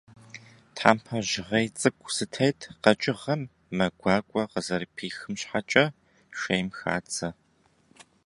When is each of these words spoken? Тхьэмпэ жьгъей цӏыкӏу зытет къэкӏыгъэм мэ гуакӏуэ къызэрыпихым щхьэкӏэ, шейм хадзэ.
Тхьэмпэ 0.75 1.17
жьгъей 1.29 1.67
цӏыкӏу 1.79 2.13
зытет 2.15 2.59
къэкӏыгъэм 2.83 3.41
мэ 3.75 3.87
гуакӏуэ 3.99 4.43
къызэрыпихым 4.51 5.33
щхьэкӏэ, 5.41 5.85
шейм 6.39 6.67
хадзэ. 6.79 7.29